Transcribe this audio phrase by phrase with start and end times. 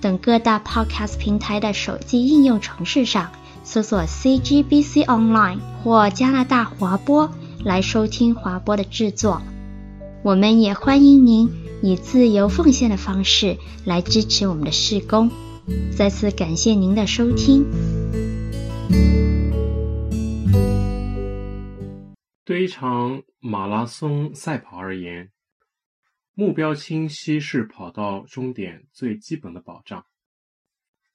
[0.00, 3.30] 等各大 Podcast 平台的手机应用程式上
[3.64, 7.30] 搜索 CGBC Online 或加拿大华播
[7.64, 9.42] 来收听华播的制作。
[10.22, 11.50] 我们也欢迎您
[11.82, 15.30] 以自由奉献的方式来支持我们的事工。
[15.96, 17.64] 再次感谢您的收听。
[22.44, 25.30] 对一场马拉松赛跑而言，
[26.38, 30.04] 目标清晰是跑到终点最基本的保障。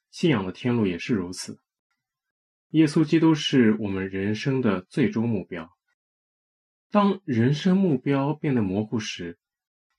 [0.09, 1.61] 信仰的天路也是如此。
[2.69, 5.71] 耶稣基督是我们人生的最终目标。
[6.89, 9.37] 当人生目标变得模糊时，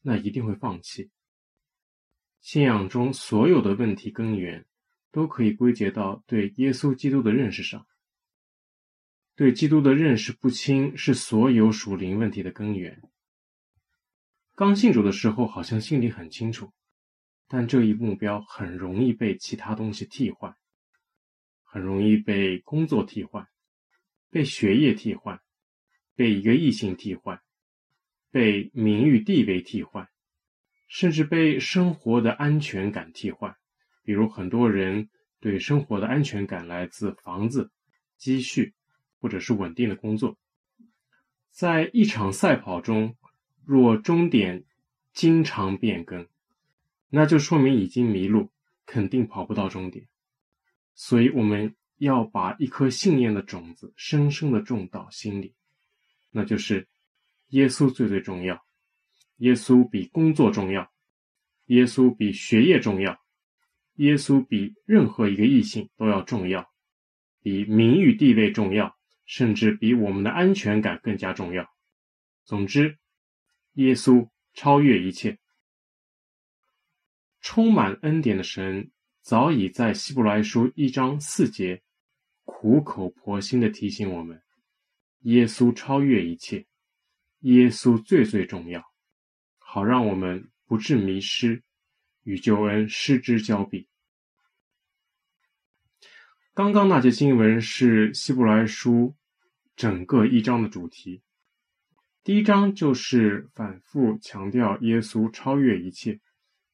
[0.01, 1.13] 那一定会放弃。
[2.41, 4.67] 信仰中所有的问题根源，
[5.13, 7.87] 都可以归结到对耶稣基督的认识上。
[9.37, 13.01] 对基督的认识不清是所有属灵问题的根源。
[14.55, 16.73] 刚信主的时候，好像心里很清楚，
[17.49, 20.57] 但这一目标很容易被其他东西替换，
[21.63, 23.49] 很容易被工作替换，
[24.31, 25.41] 被学业替换，
[26.15, 27.41] 被一个异性替换，
[28.31, 30.09] 被名誉地位替换，
[30.87, 33.57] 甚至被生活的安全感替换。
[34.03, 35.09] 比如，很多人
[35.41, 37.71] 对生活的安全感来自房子、
[38.17, 38.75] 积蓄。
[39.23, 40.37] 或者是稳定的工作，
[41.53, 43.17] 在一场赛跑中，
[43.65, 44.65] 若终点
[45.13, 46.27] 经常变更，
[47.09, 48.51] 那就说明已经迷路，
[48.87, 50.09] 肯定跑不到终点。
[50.95, 55.55] 所以我们要把一颗信念的种子深深的种到心里，
[56.31, 56.89] 那就是
[57.49, 58.65] 耶稣最最重要，
[59.37, 60.91] 耶稣比工作重要，
[61.67, 63.21] 耶稣比学业重要，
[63.97, 66.71] 耶稣比任何一个异性都要重要，
[67.43, 68.97] 比名誉地位重要。
[69.25, 71.67] 甚至比我们的安全感更加重要。
[72.45, 72.99] 总之，
[73.75, 75.39] 耶稣超越一切。
[77.41, 78.91] 充满恩典的神
[79.21, 81.83] 早已在希伯来书一章四节
[82.45, 84.41] 苦口婆心的提醒我们：
[85.21, 86.67] 耶稣超越一切，
[87.41, 88.85] 耶稣最最重要，
[89.59, 91.63] 好让我们不致迷失，
[92.23, 93.89] 与救恩失之交臂。
[96.55, 99.17] 刚刚那节经文是希伯来书
[99.75, 101.23] 整个一章的主题。
[102.25, 106.21] 第一章就是反复强调耶稣超越一切，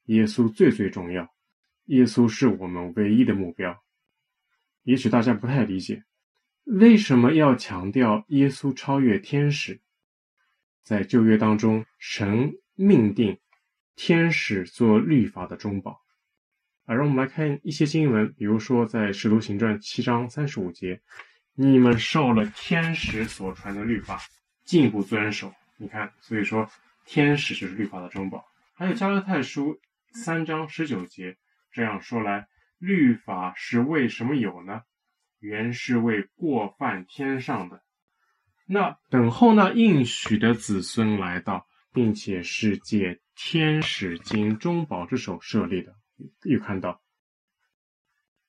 [0.05, 1.27] 耶稣最最重要，
[1.85, 3.83] 耶稣是我们唯一的目标。
[4.83, 6.03] 也许大家不太理解，
[6.65, 9.81] 为什么要强调耶稣超越天使？
[10.83, 13.39] 在旧约当中，神命定
[13.95, 15.99] 天使做律法的中保。
[16.85, 21.01] 啊，让我们来看一些经文，比如说在《使徒行传》七章三十五节，
[21.55, 24.19] 你们受了天使所传的律法，
[24.69, 25.51] 进一步遵守。
[25.77, 26.69] 你看，所以说
[27.03, 28.45] 天使就是律法的中保。
[28.75, 29.73] 还有《加拉太书》
[30.11, 31.39] 三章十九节，
[31.71, 32.47] 这样说来，
[32.77, 34.83] 律法是为什么有呢？
[35.39, 37.81] 原是为过犯天上的。
[38.67, 45.95] 那等候那应许的子孙来到，并且是借天使经中保之手设立的。
[46.43, 47.01] 又看到，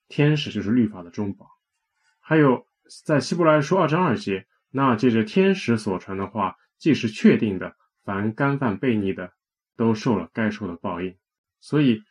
[0.06, 1.46] 天使就是律法的中保，
[2.20, 2.66] 还有
[3.06, 9.32] 在希伯来书二章二节，那借着天使所传的话，既是确定的，凡干犯悖逆的，
[9.76, 11.16] 都受了该受的报应。
[11.60, 12.02] 所以，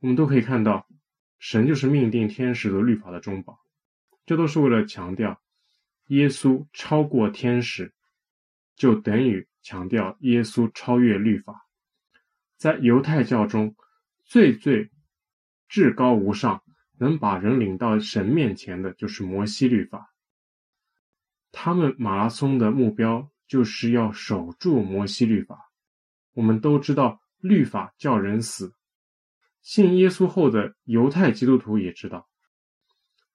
[0.00, 0.86] 我们都可以看到，
[1.38, 3.58] 神就是命定天使的律法的中保，
[4.26, 5.40] 这都是为了强调
[6.08, 7.94] 耶稣超过天使，
[8.76, 11.66] 就等于强调耶稣超越律法。
[12.56, 13.74] 在犹太教中。
[14.26, 14.90] 最最
[15.68, 16.62] 至高无上，
[16.98, 20.13] 能把人领到神面前的，就是摩西律法。
[21.54, 25.70] 他们马拉松的目标就是要守住摩西律法。
[26.32, 28.74] 我们都知道，律法叫人死。
[29.62, 32.28] 信耶稣后的犹太基督徒也知道，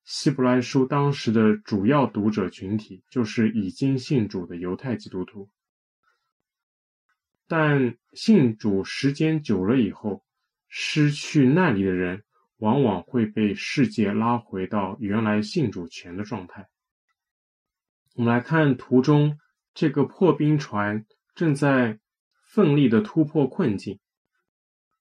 [0.03, 5.49] 希伯来书当时的主要读者群体就是已经信主的犹太基督徒。
[7.47, 10.23] 但信主时间久了以后，
[10.67, 12.23] 失去那里的人，
[12.57, 16.67] 往往会被世界拉回到原来信主前的状态。
[18.15, 19.39] 我们来看图中
[19.73, 21.99] 这个破冰船正在
[22.43, 23.99] 奋力的突破困境，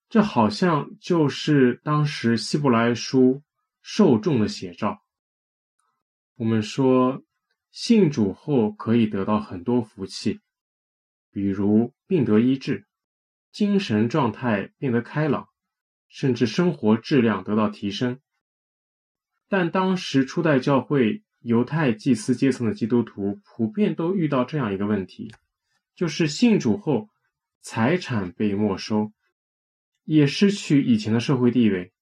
[0.08, 3.42] 这好像就是当时希伯来书
[3.82, 5.02] 受众的写照。
[6.36, 7.24] 我们说，
[7.70, 10.40] 信主后可以得到很多福气，
[11.32, 12.86] 比如病得医治，
[13.50, 15.48] 精神状态变得开朗，
[16.06, 18.20] 甚至生活质量得到提升。
[19.48, 25.32] 但当时初代教会犹太祭司阶层的基督徒普遍都遇到这样一个问题，
[25.94, 27.08] 就是信主后
[27.60, 29.12] 财产被没收，
[30.04, 31.92] 也失去以前的社会地位。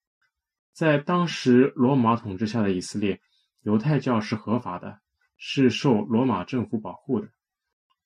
[0.73, 3.21] 在当时罗马统治下的以色列，
[3.63, 5.01] 犹太教是合法的，
[5.37, 7.29] 是受罗马政府保护的。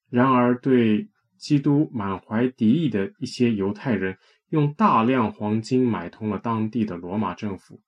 [0.09, 4.19] 然而，对基督满怀敌意的一些犹太人，
[4.49, 7.81] 用大量黄金买通了当地的罗马政府。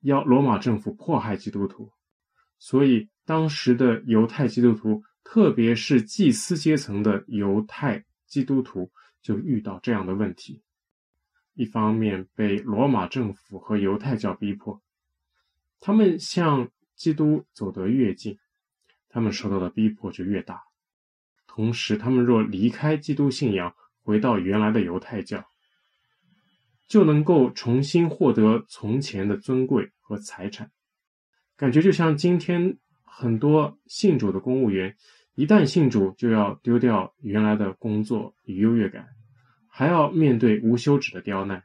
[0.00, 1.92] 要罗马政府迫害基督徒，
[2.64, 10.62] 所以当时的犹太基督徒，特别是祭司阶层的犹太基督徒，就遇到这样的问题：
[11.54, 14.80] 一方面被罗马政府和犹太教逼迫，
[15.80, 18.38] 他们向基督走得越近，
[19.08, 20.58] 他们受到的逼迫就越大；
[21.48, 23.74] 同时，他们若离开基督信仰，
[24.04, 25.44] 回到原来的犹太教，
[26.86, 30.70] 就能够重新获得从前的尊贵和财产，
[31.62, 34.96] 感觉就像今天很多信主的公务员，
[35.36, 39.10] 一旦信主就要丢掉原来的工作与优越感，
[39.68, 41.62] 还要面对无休止的刁难。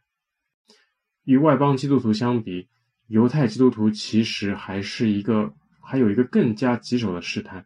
[1.23, 2.69] 与外邦基督徒相比，
[3.07, 7.65] 犹太基督徒其实还是一个，还有一个更加棘手的试探，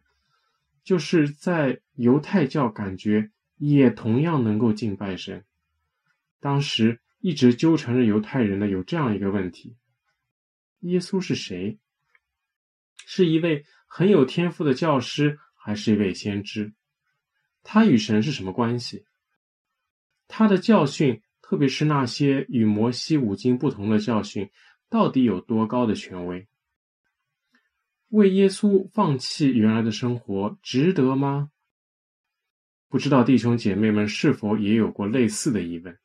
[0.82, 5.44] 就是在犹太教感觉也同样能够敬拜神。
[6.40, 6.98] 当时。
[7.20, 9.76] 一直纠缠着犹太人的有这样一个问题：
[10.80, 11.78] 耶稣是谁？
[13.06, 16.72] 是一位很有天赋的教师，还是一位先知？
[17.62, 19.04] 他与神是什么关系？
[20.28, 24.50] 他的教训，特别是那些与摩西五经不同的教训，
[24.88, 26.48] 到底有多高的权威？
[28.08, 31.50] 为耶稣放弃原来的生活，值得吗？
[32.88, 35.98] 不知道弟兄姐妹们是否也有过类似的疑问？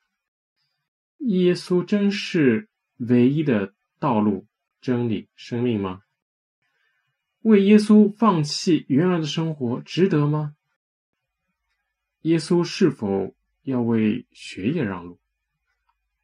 [1.20, 4.48] 耶稣真是唯一的道路、
[4.80, 6.02] 真理、生命吗？
[7.48, 10.54] 为耶稣放弃原来的生活，值得吗？
[12.24, 13.34] 耶稣是否
[13.64, 15.18] 要为学业让路？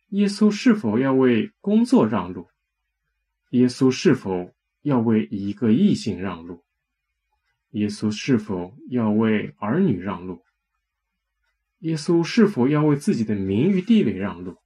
[0.09, 2.49] 耶稣是否要为工作让路？
[3.51, 6.65] 耶稣是否要为一个异性让路？
[7.69, 10.43] 耶稣是否要为儿女让路？
[11.79, 14.57] 耶稣是否要为自己的名誉地位让路？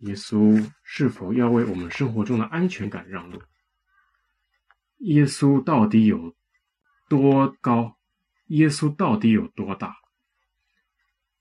[0.00, 3.40] 耶稣是否要为我们生活中的安全感让路？
[4.98, 6.34] 耶稣到底有
[7.08, 7.98] 多高？
[8.46, 9.96] 耶稣到底有多大？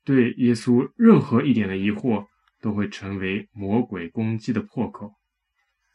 [0.04, 2.28] 对耶稣任何一点的疑惑，
[2.62, 5.16] 都会成为魔鬼攻击的破口。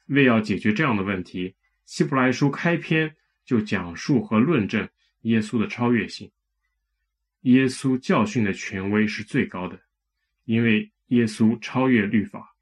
[0.06, 1.54] 为要解决这样的问题，
[1.84, 3.14] 希伯来书开篇
[3.44, 4.88] 就讲述和论证
[5.22, 6.30] 耶稣的超越性。
[7.42, 9.80] 耶稣教训的权威是最高的，
[10.44, 12.56] 因为耶稣超越律法。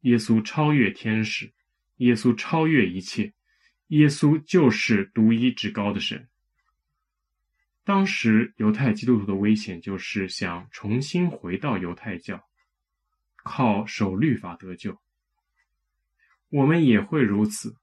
[0.00, 1.52] 耶稣超越天使，
[1.96, 3.32] 耶稣超越一切，
[3.88, 6.28] 耶稣就是独一至高的神。
[7.84, 12.42] 当时犹太基督徒的危险就是想重新回到犹太教，
[13.36, 14.98] 靠守律法得救。
[16.48, 17.76] 我们也会如此，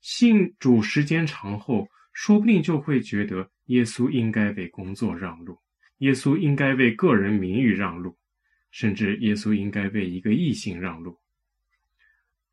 [0.00, 5.60] 信主时间长后，说不定就会觉得耶稣应该为工作让路，
[5.98, 8.18] 耶稣应该为个人名誉让路，
[8.72, 11.20] 甚至耶稣应该为一个异性让路。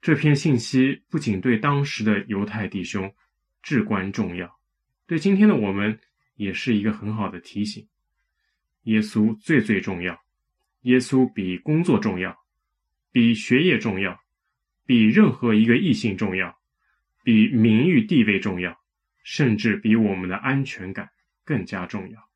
[0.06, 3.12] 这篇信息不仅对当时的犹太弟兄
[3.64, 4.60] 至关重要，
[5.08, 6.00] 对今天的我们
[6.36, 7.88] 也是一个很好的提醒。
[8.84, 10.24] 耶稣最最重要，
[10.82, 12.38] 耶稣比工作重要，
[13.12, 14.16] 比学业重要，
[14.86, 16.56] 比任何一个异性重要，
[17.24, 18.80] 比名誉地位重要，
[19.24, 21.10] 甚至比我们的安全感
[21.44, 22.30] 更加重要。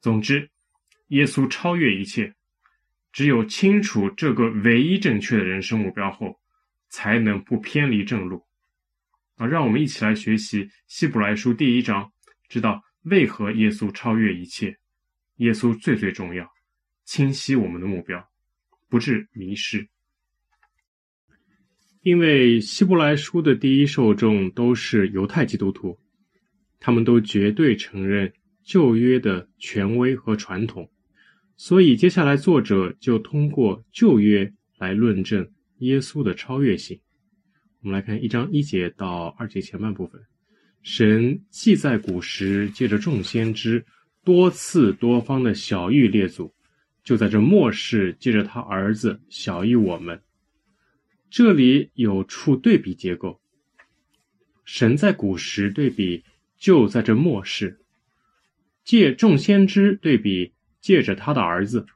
[0.00, 0.50] 总之，
[1.10, 2.34] 耶稣超越一切。
[3.12, 6.38] 只有清楚这个唯一正确的人生目标后，
[6.88, 8.44] 才能不偏离正路。
[9.36, 12.12] 啊，让我们一起来学习希伯来书第一章，
[12.48, 14.76] 知道为何耶稣超越一切，
[15.36, 16.46] 耶稣最最重要，
[17.04, 18.28] 清晰我们的目标，
[18.88, 19.88] 不致迷失。
[22.02, 25.98] 因为希伯来书的第一受众都是犹太基督徒，
[26.78, 30.90] 他们都绝对承认旧约的权威和传统，
[31.62, 35.46] 所以接下来作者就通过旧约来论证。
[35.80, 36.98] 耶稣的超越性，
[37.82, 40.18] 我们来看一章一节到二节前半部分。
[40.80, 43.84] 神既在古时借着众先知
[44.24, 46.50] 多次多方的晓諭列祖，
[47.04, 50.18] 就在这末世借着他儿子晓諭我们。
[51.28, 53.38] 这里有处对比结构，
[54.64, 56.24] 神在古时对比
[56.56, 57.80] 就在这末世，
[58.82, 61.86] 借众先知对比借着他的儿子，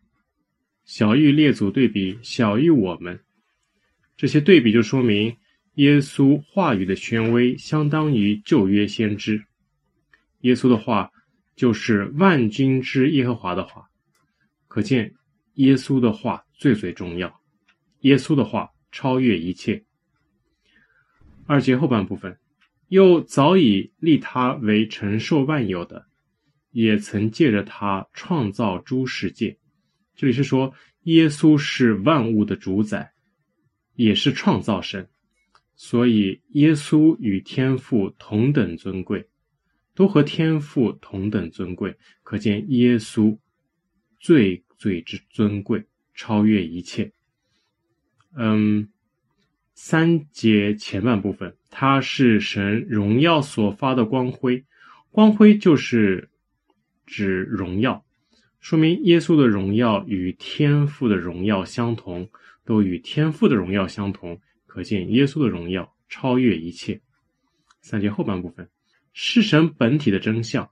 [0.84, 3.18] 小玉列祖对比小玉我们。
[4.16, 5.36] 这些对比就说明
[5.74, 9.44] 耶稣话语的权威相当于旧约先知。
[10.42, 11.10] 耶稣的话
[11.56, 13.88] 就是万军之耶和华的话，
[14.68, 15.14] 可见
[15.54, 17.40] 耶稣的话最最重要。
[18.00, 19.84] 耶稣的话超越一切。
[21.46, 22.38] 二节后半部分，
[22.88, 26.06] 又早已立他为承受万有的，
[26.74, 29.56] 也曾借着他创造诸世界。
[30.14, 33.12] 这里是说耶稣是万物的主宰，
[33.94, 35.08] 也是创造神，
[35.76, 39.26] 所以耶稣与天父同等尊贵。
[39.94, 43.38] 都和天父同等尊贵，可见耶稣
[44.18, 47.12] 最最之尊贵，超越一切。
[48.36, 48.88] 嗯，
[49.74, 54.64] 三节前半部分，他是神荣耀所发的光辉，
[55.12, 56.28] 光辉就是
[57.06, 58.04] 指荣耀，
[58.60, 62.28] 说明耶稣的荣耀与天父的荣耀相同，
[62.64, 67.00] 都与天父的荣耀相同，可见耶稣的荣耀超越一切。
[67.80, 68.68] 三节后半部分。
[69.16, 70.68] 是神本体的真相，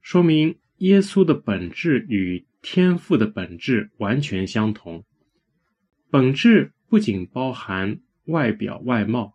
[0.00, 5.04] 说明耶稣的本质与天父的本质完全相同。
[6.10, 9.34] 本质不仅包含外表外貌，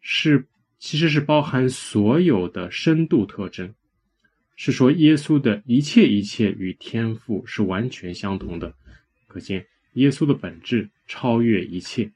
[0.00, 0.46] 是
[0.78, 3.74] 其实是包含所有的深度特征。
[4.56, 8.74] 是说耶稣的一切一切与天父是完全相同的，
[9.26, 12.10] 可见耶稣的本质超越一切。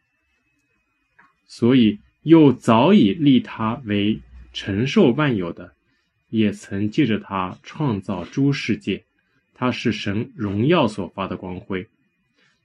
[1.47, 4.21] 所以又早已立他为。
[4.51, 5.75] 承受万有的，
[6.31, 9.05] 也曾借着他创造诸世界。
[9.55, 11.87] 他是神荣耀所发的光辉，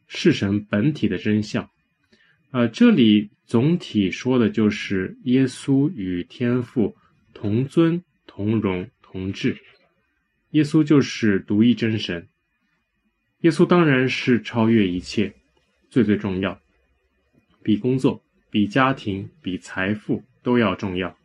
[0.07, 1.69] 是神本体的真相。
[2.51, 6.95] 呃，这里总体说的就是耶稣与天父
[7.33, 9.55] 同尊、同荣、同志。
[10.49, 12.27] 耶稣就是独一真神。
[13.41, 15.31] 耶稣当然是超越一切，
[15.91, 16.59] 最最重要，
[17.61, 21.15] 比工作、比家庭、比财富都要重要。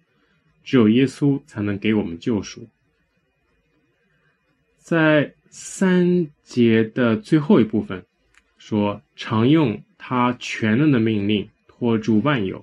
[0.62, 2.68] 只有耶稣才能给我们救赎。
[4.76, 8.04] 在三节的最后一部分
[8.58, 12.62] 说，常用他全能的命令托住万有，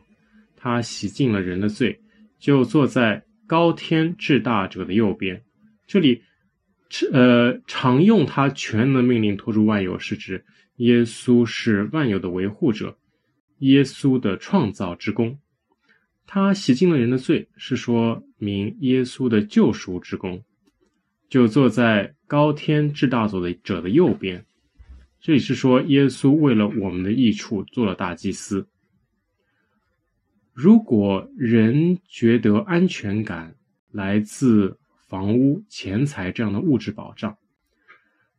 [0.55, 2.00] 他洗净了人的罪，
[2.38, 5.44] 就坐在高天至大者的右边。
[5.88, 6.24] 这里，
[7.12, 10.46] 呃，常用他全能命令托住万有，是指
[10.78, 12.98] 耶稣是万有的维护者，
[13.60, 15.38] 耶稣的创造之功。
[16.28, 20.44] 他洗净了人的罪，是说明耶稣的救赎之功，
[21.30, 24.44] 就坐在高天至大者的者的右边。
[25.22, 28.68] 这里是说耶稣为了我们的益处做了大祭司。
[30.55, 33.55] 如果人觉得安全感
[33.91, 37.38] 来自房屋、钱财这样的物质保障，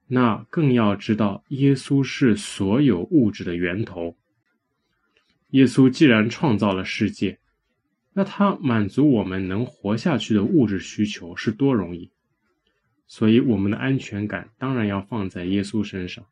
[0.06, 4.16] 那更要知道耶稣是所有物质的源头。
[5.50, 7.38] 耶稣既然创造了世界，
[8.14, 12.10] 那他满足我们能活下去的物质需求是多容易，
[13.06, 16.24] 所以我们的安全感当然要放在耶稣身上。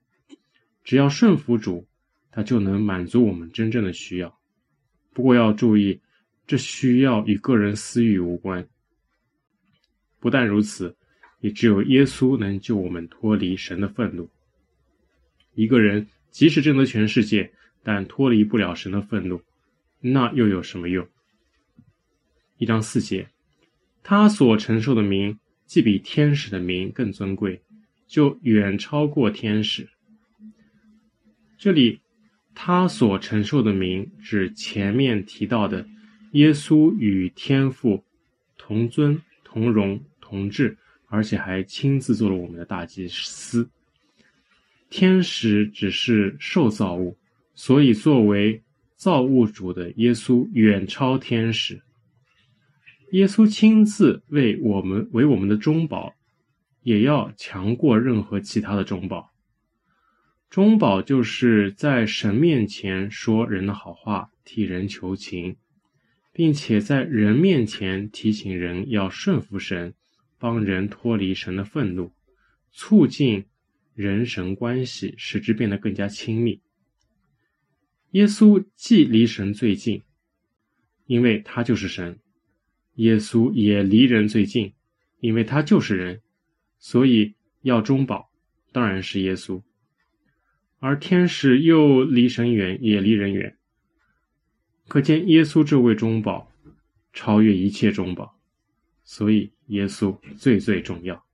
[0.83, 1.87] 只要顺服主，
[2.31, 4.39] 他就能满足我们真正的需要。
[5.15, 6.01] 不过要注意，
[6.47, 8.69] 这需要与个人私欲无关。
[10.21, 10.95] 不但如此，
[11.41, 14.29] 也只有耶稣能救我们脱离神的愤怒。
[15.55, 17.53] 一个人即使挣得全世界，
[17.83, 19.41] 但脱离不了神的愤怒，
[20.01, 21.07] 那又有什么用？
[22.59, 23.29] 一章四节，
[24.03, 27.63] 他所承受的名，既比天使的名更尊贵，
[28.09, 29.89] 就远超过天使。
[31.59, 32.01] 这里，
[32.55, 35.87] 他所承受的名，指前面提到的
[36.33, 38.05] 耶稣与天父
[38.57, 43.69] 同尊、同荣、同质，而且还亲自做了我们的大祭司。
[44.89, 47.17] 天使只是受造物，
[47.55, 48.63] 所以作为
[48.95, 51.83] 造物主的耶稣远超天使。
[53.11, 56.15] 耶稣亲自为我们为我们的中保，
[56.83, 59.34] 也要强过任何其他的中保。
[60.55, 65.57] 中保就是在神面前说人的好话，替人求情，
[66.33, 69.95] 并且在人面前提醒人要顺服神，
[70.39, 72.13] 帮人脱离神的愤怒，
[72.71, 73.47] 促进
[73.97, 76.61] 人神关系，使之变得更加亲密。
[78.13, 80.03] 耶稣既离神最近，
[81.07, 82.21] 因为他就是神。
[82.95, 84.73] 耶稣也离人最近，
[85.19, 86.23] 因为他就是人，
[86.79, 88.31] 所以要中保，
[88.71, 89.61] 当然是耶稣。
[90.85, 93.57] 而天使又离神远，也离人远。
[94.87, 96.53] 可见耶稣这位中保
[97.15, 98.39] 超越一切中保，
[99.03, 101.25] 所以耶稣最最重要。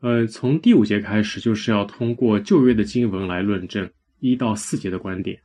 [0.00, 3.90] 呃，从第五节开始，就是要通过旧约的经文来论证
[4.20, 5.38] 一到四节的观点，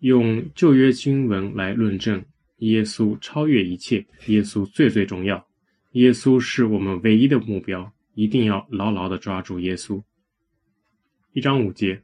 [0.00, 2.20] 用旧约经文来论证
[2.56, 5.46] 耶稣超越一切，耶稣最最重要，
[5.92, 10.02] 耶稣是我们唯一的目标，一定要牢牢的抓住耶稣。
[11.32, 12.02] 一章五节，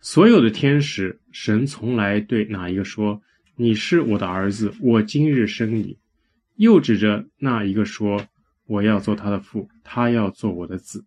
[0.00, 3.20] 所有的天使，神从来对哪一个说
[3.56, 5.98] ：“你是我的儿子，我今日生你。”
[6.56, 8.26] 又指着那一个说。
[8.64, 11.04] 我要做他的父，他要做我的子。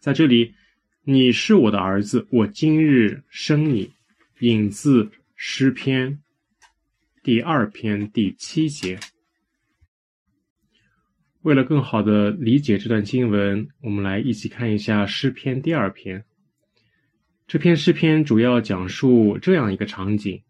[0.00, 0.54] 在这里，
[1.02, 3.92] 你是我的儿子，我今日生你。
[4.40, 6.18] 引自诗篇
[7.22, 8.98] 第二篇第七节。
[11.42, 16.24] 为了更好的理解这段经文，我们来一起看一下诗篇第二篇。
[17.46, 20.42] 这篇诗篇主要讲述这样一个场景：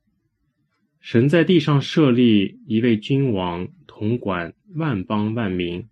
[1.01, 3.69] 神在地上设立一位君王。
[4.01, 5.87] 统管万邦万民，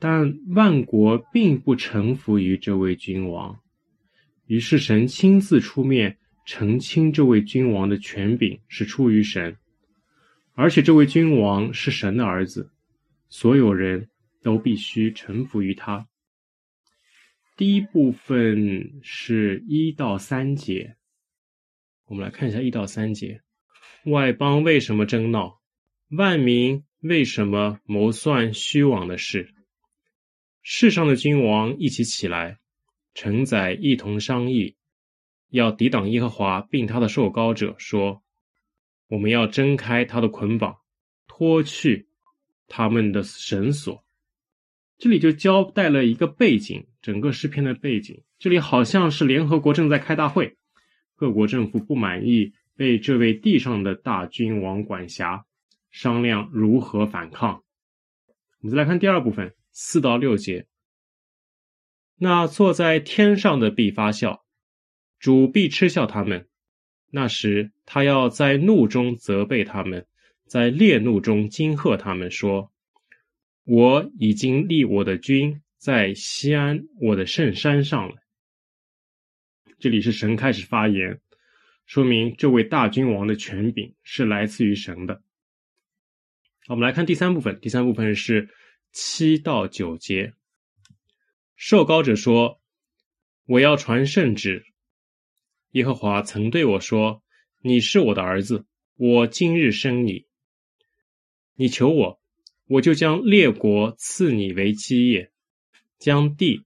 [0.00, 3.60] 但万国并不臣服于这位君王。
[4.46, 9.56] 于是神亲自出面澄清，这位君王的权柄是出于神，
[10.54, 12.72] 而且这位君王是神的儿子，
[13.34, 14.10] 所有人
[14.42, 16.06] 都必须臣服于他。
[17.56, 20.98] 第一部分是一到三节，
[22.04, 23.40] 我们来看一下一到三节：
[24.04, 25.62] 外邦为什么争闹？
[26.10, 29.54] 万民为什么谋算虚妄的事？
[30.60, 32.58] 世上的君王一起起来，
[33.14, 34.76] 臣宰一同商议，
[35.48, 38.22] 要抵挡耶和华，并他的受膏者，说：
[39.06, 40.76] 我们要挣开他的捆绑，
[41.26, 42.10] 脱去
[42.68, 44.04] 他们的绳索。
[44.98, 48.22] 这里就交代了一个背景，整个诗篇的背景。
[48.38, 50.56] 这里好像是联合国正在开大会，
[51.16, 55.44] 各国政府不满意被这位地上的大君王管辖。
[55.90, 57.62] 商量如何反抗。
[58.60, 60.66] 我们再来看第二部分，四到六节。
[62.16, 64.42] 那坐在天上的必发笑，
[65.18, 66.48] 主必嗤笑他们。
[67.10, 70.06] 那时，他要在怒中责备他们，
[70.52, 72.70] 在烈怒中惊吓他们，说
[73.64, 78.16] ：“我已经立我的君在西安我的圣山上了。”
[79.80, 81.22] 这里是神开始发言，
[81.86, 85.22] 说明这位大君王的权柄是来自于神的。
[86.68, 88.50] 我们来看第三部分，第三部分是
[88.92, 90.34] 七到九节。
[91.56, 92.60] 受高者说
[93.48, 94.66] ：“我要传圣旨。
[95.70, 97.22] 耶和华曾对我说
[97.64, 100.26] ：‘你是我的儿子，我今日生你。
[101.54, 102.20] 你求我，
[102.66, 105.32] 我就将列国赐你为基业，
[105.98, 106.64] 将地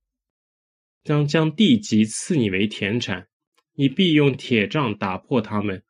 [1.03, 3.29] 将将地级赐你为田产。
[3.75, 5.83] 你必用铁杖打破他们，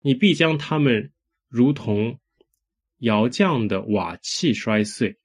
[0.00, 1.12] 你必将他们
[1.48, 2.18] 如同。’”
[3.00, 5.16] 窑匠的瓦器摔碎。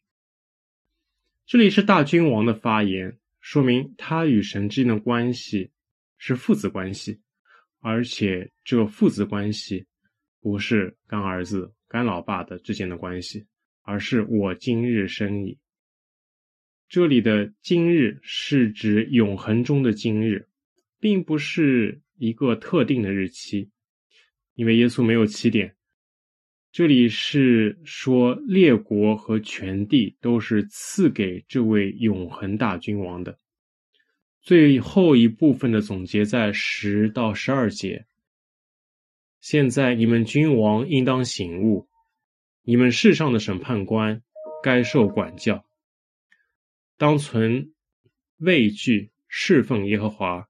[1.45, 5.71] 这里是大君王的发言，说明他与神之间的关系
[6.17, 7.19] 是父子关系，
[7.81, 9.87] 而且这父子关系
[10.39, 13.45] 不是干儿子、干老爸的之间的关系，
[13.81, 15.57] 而是我今日生你。
[16.89, 20.49] 这里的今日是指永恒中的今日，
[20.99, 23.69] 并不是一个特定的日期，
[24.55, 25.73] 因为耶稣没有起点。
[26.73, 33.39] 这里是说，列国和全地都是赐给这位永恒大君王的。
[34.41, 38.05] 最后一部分的总结在十到十二节。
[39.45, 41.87] 现在你们君王应当醒悟，
[42.63, 44.23] 你们世上的审判官
[44.63, 45.63] 该受管教，
[46.97, 47.71] 当存
[48.39, 50.47] 畏惧侍奉耶和华，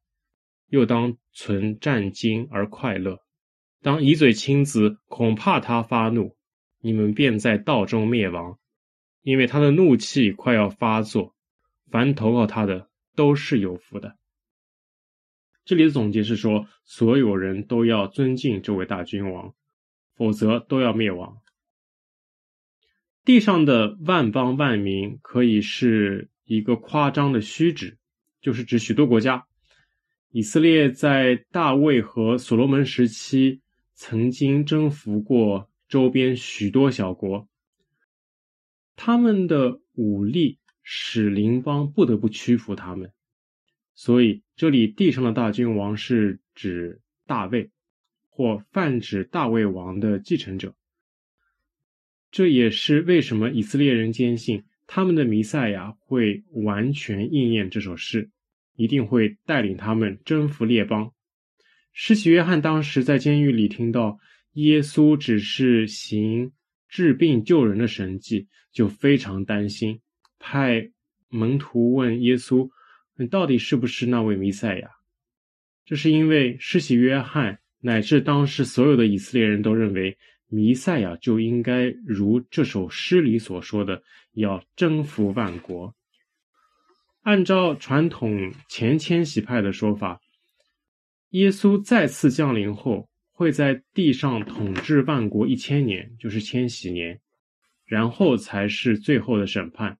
[0.69, 3.19] 又当存战兢而快乐。
[3.81, 6.37] 当以嘴亲子，恐怕他发怒，
[6.79, 8.57] 你们便在道中灭亡，
[9.23, 11.35] 因为他的怒气快要发作。
[11.91, 14.15] 凡投靠他的，都是有福的。
[15.65, 19.53] 这里的总结是说，所有人都要尊敬这位大君王，
[20.15, 21.41] 否则都要灭亡。
[23.25, 27.97] 地上的万邦万民可以是一个夸张的虚指，
[28.39, 29.45] 就是指许多国家。
[30.29, 33.61] 以色列在大卫和所罗门时期。
[33.97, 37.47] 曾经征服过周边许多小国，
[38.97, 43.13] 他们的武力使邻邦不得不屈服他们，
[43.93, 47.69] 所以这里地上的大君王是指大卫，
[48.29, 50.73] 或泛指大卫王的继承者。
[52.31, 58.29] 这也是为什么以色列人坚信他们的弥赛亚会完全应验这首诗，
[58.75, 61.13] 一定会带领他们征服列邦。
[61.91, 64.19] 施洗约翰当时在监狱里听到
[64.53, 66.51] 耶稣只是行
[66.89, 70.01] 治病救人的神迹，就非常担心，
[70.39, 70.91] 派
[71.29, 72.69] 门徒问耶稣
[73.17, 74.91] ：“你到底是不是那位弥赛亚？”
[75.85, 84.01] 这是因为施洗约翰乃至当时所有的以色列人都认为，弥赛亚就应该如这首诗里所说的，
[84.33, 85.95] 要征服万国。
[87.21, 90.21] 按照传统前千禧派的说法，
[91.29, 97.19] 耶稣再次降临后，会在地上统治万国一千年，就是千禧年，
[97.85, 99.97] 然后才是最后的审判。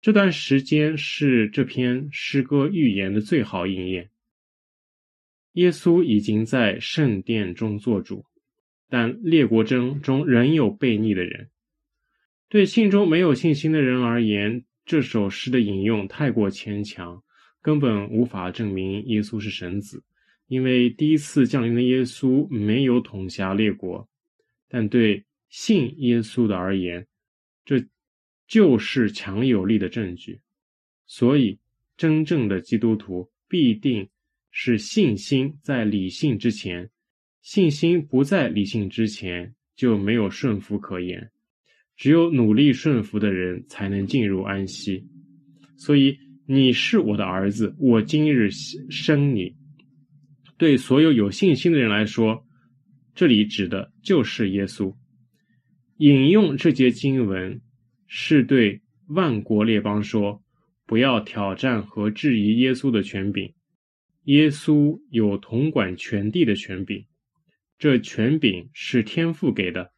[0.00, 4.08] 这段时间是这篇诗歌预言的最好应验。
[5.52, 8.24] 耶稣已经在圣殿中做主，
[8.88, 11.50] 但列国中中仍有悖逆的人。
[12.48, 17.22] 对信中没有信心的人而言，这首诗的引用太过牵强，
[17.60, 20.02] 根本无法证明耶稣是神子。
[20.46, 24.08] 因为第一次降临的耶稣没有统辖列国，
[24.66, 27.06] 但对信耶稣的而言，
[28.50, 30.42] 就是强有力的证据。
[31.06, 31.58] 所以，
[31.96, 34.06] 真正的基督徒必定。
[34.52, 36.90] 是信心在理性之前，
[37.40, 41.30] 信心不在理性之前，就没有顺服可言。
[41.96, 45.06] 只有努力顺服的人，才能进入安息。
[45.76, 49.54] 所以，你是我的儿子，我今日生你。
[50.58, 52.44] 对所有有信心的人来说，
[53.14, 54.92] 这里指的就是耶稣。
[55.98, 57.60] 引用这节经文，
[58.12, 60.42] 是对万国列邦说：
[60.84, 63.54] 不要挑战和质疑耶稣的权柄。
[64.24, 67.06] 耶稣有统管全地的权柄，
[67.78, 69.92] 这权柄是天父给的，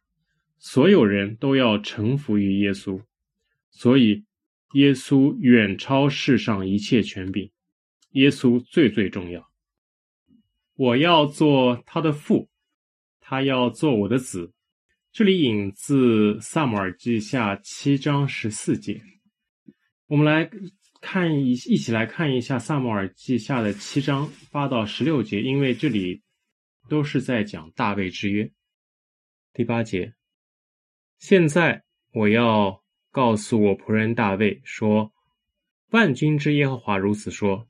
[0.59, 3.01] 所有人都要臣服于耶稣，
[3.71, 4.25] 所以
[4.73, 7.49] 耶稣远超世上一切权柄，
[8.11, 9.49] 耶稣最最重要。
[10.75, 12.47] 我要做他的父，
[13.19, 14.53] 他要做我的子。
[15.13, 18.99] 这里引自撒母耳记下七章十四节，
[20.07, 20.49] 我们来。
[21.05, 26.23] 看一一起来看一下《撒母耳记下》的七章八到十六节，因为这里
[26.87, 28.49] 都是在讲大卫之约。
[29.51, 30.13] 第八节，
[31.19, 35.11] 现在我要告诉我仆人大卫说
[35.91, 37.67] ：“万军之耶和华如此说：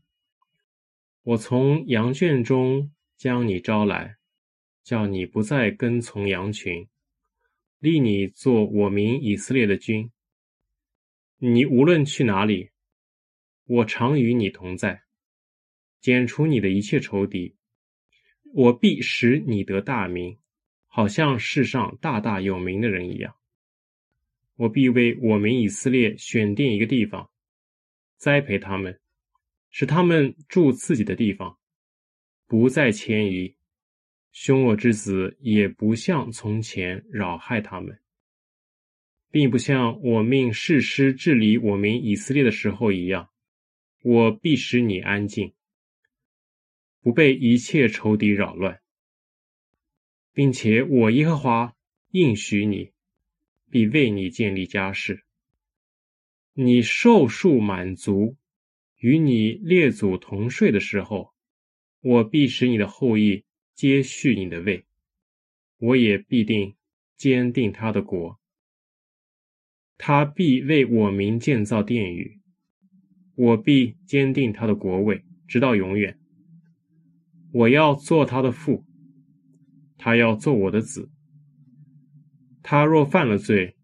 [1.23, 4.17] 我从羊圈中将你招来，
[4.83, 6.87] 叫你不再跟从羊群，
[7.83, 10.09] 立你做我民以色列的君。
[11.37, 12.69] 你无论去哪里。”
[13.67, 15.03] 我常与你同在，
[15.99, 17.55] 剪除你的一切仇敌。
[18.53, 20.37] 我必使你得大名，
[20.87, 23.35] 好像世上大大有名的人一样。
[24.55, 27.29] 我必为我民以色列选定一个地方，
[28.17, 28.99] 栽培他们，
[29.71, 31.57] 使他们住自己的地方，
[32.47, 33.55] 不再迁移。
[34.33, 37.99] 凶恶之子也不像从前扰害他们，
[39.29, 43.29] 并不像我命士师治理我民以色列的时候一样。
[44.01, 45.53] 我必使你安静，
[47.01, 48.81] 不被一切仇敌扰乱，
[50.33, 51.75] 并且我耶和华
[52.09, 52.91] 应许你，
[53.69, 55.23] 必为你建立家室。
[56.53, 58.35] 你寿数满足，
[58.97, 61.33] 与你列祖同睡的时候，
[62.01, 64.85] 我必使你的后裔接续你的位，
[65.77, 66.75] 我也必定
[67.17, 68.39] 坚定他的国。
[69.97, 72.39] 他必为我民建造殿宇。
[73.35, 76.19] 我必坚定他的国位，直到永远。
[77.51, 78.85] 我要做他的父，
[79.97, 81.09] 他要做我的子。
[82.61, 83.75] 他若犯了罪，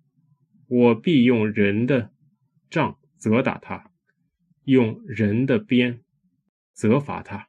[0.67, 2.13] 我必用人的
[2.69, 3.91] 杖责打他，
[4.65, 6.03] 用人的鞭
[6.73, 7.48] 责罚他。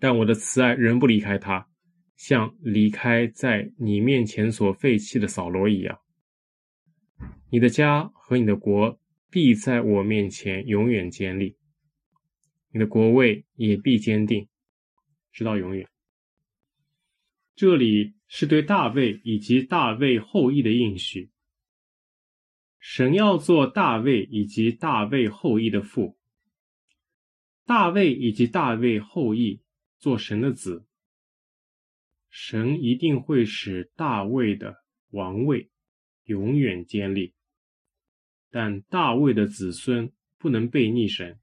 [0.00, 1.68] 但我的慈爱仍不离开他，
[2.16, 6.00] 像离开在你面前所废弃的扫罗一样。
[7.50, 8.98] 你的家和你的国。
[9.32, 11.56] 必在我面前永远坚立，
[12.72, 14.48] 你的国位也必坚定，
[15.30, 15.88] 直到永远。
[17.54, 21.30] 这里是对大卫以及大卫后裔的应许。
[22.80, 26.18] 神要做大卫以及大卫后裔的父，
[27.64, 29.62] 大卫以及大卫后裔
[30.00, 30.86] 做神的子，
[32.30, 34.76] 神一定会使大卫的
[35.10, 35.70] 王位
[36.24, 37.34] 永远坚立。
[38.50, 41.38] 但大卫的子孙不能悖逆神。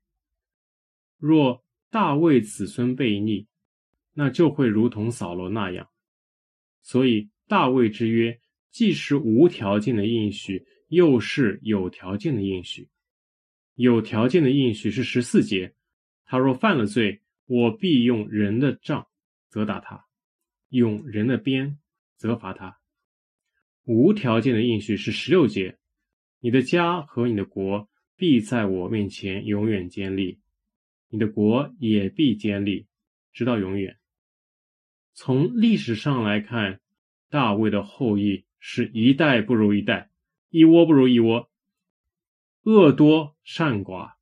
[1.18, 3.48] 若大卫子孙悖逆，
[4.14, 5.90] 那就会如同扫罗那样。
[6.82, 8.42] 所以大卫之约
[8.72, 12.90] 既是无条件的应许，又是有条件的应许。
[13.76, 15.76] 有条件的应许是十四节，
[16.26, 19.08] 他若犯了罪，我必用人的杖
[19.48, 20.06] 责打他，
[20.68, 21.80] 用人的鞭
[22.18, 22.78] 责罚他。
[23.86, 25.78] 无条件的应许是十六节：
[26.42, 30.40] 你的家和你的国必在我面前永远坚立，
[31.08, 32.86] 你的国也必坚立，
[33.32, 33.98] 直到永远。
[35.14, 36.82] 从历史上来看，
[37.30, 40.10] 大卫的后裔是一代不如一代，
[40.50, 41.50] 一窝不如一窝，
[42.64, 44.16] 恶多善寡，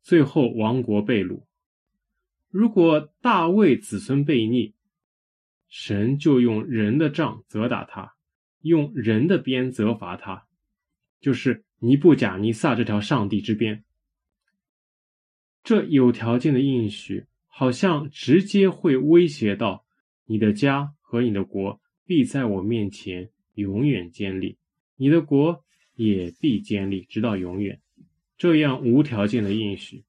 [0.00, 1.44] 最后亡国被掳。
[2.50, 4.74] 如果大卫子孙悖逆，
[5.68, 8.14] 神就用人的杖责打他，
[8.60, 10.46] 用人的鞭责罚他，
[11.20, 13.84] 就是尼布甲尼撒这条上帝之鞭。
[15.62, 19.84] 这有条件的应许，好像直接会威胁到。
[20.26, 24.58] 你的家和你的国必在我面前永远坚立，
[24.96, 25.64] 你的国
[25.96, 27.80] 也必坚立，直到永远。
[28.36, 30.04] 这样无条件的应许，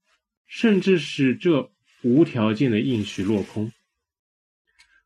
[0.46, 1.72] 甚至使这
[2.04, 3.72] 无条件的应许落空。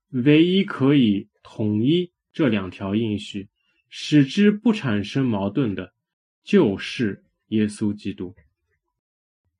[0.09, 3.49] 唯一可以统一这两条应许，
[3.89, 5.93] 使之不产生矛盾的，
[6.43, 8.33] 就是耶稣基督。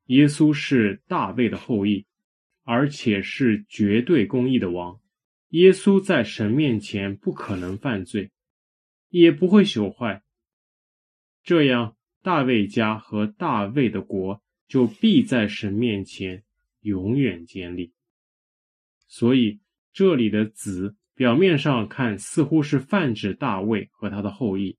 [0.06, 2.06] 耶稣是大卫的后裔，
[2.64, 5.02] 而且是绝对公义的王。
[5.50, 8.32] 耶稣在神面前不可能犯罪，
[9.10, 10.24] 也不会朽坏。
[11.44, 16.44] 这样，大卫家和大卫的国就必在神面前
[16.86, 17.92] 永远坚立。
[19.08, 19.60] 所以，
[19.92, 24.78] 这里的“子”表面上看似乎是泛指大卫和他的后裔，